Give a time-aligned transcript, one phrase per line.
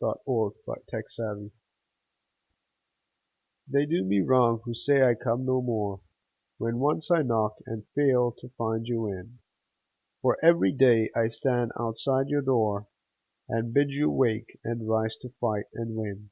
[0.00, 1.50] OPPORTUNITY
[3.66, 6.02] They do me wrong who say I come no more
[6.58, 9.40] When once I knock and fail to find you in;
[10.22, 12.86] For every day I stand outside your door,
[13.48, 16.30] And bid you wake, and rise to fight and win.